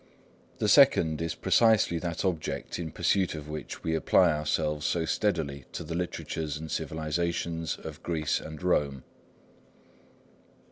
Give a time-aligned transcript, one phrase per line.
[0.57, 5.65] The second is precisely that object in pursuit of which we apply ourselves so steadily
[5.73, 9.03] to the literatures and civilisations of Greece and Rome.